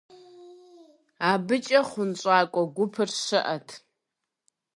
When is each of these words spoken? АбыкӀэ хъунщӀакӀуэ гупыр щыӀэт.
АбыкӀэ 1.31 1.79
хъунщӀакӀуэ 1.89 2.63
гупыр 2.75 3.09
щыӀэт. 3.23 3.67